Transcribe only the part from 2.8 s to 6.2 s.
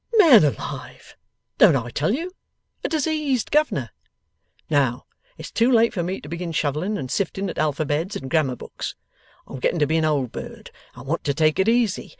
A diseased governor? Now, it's too late for me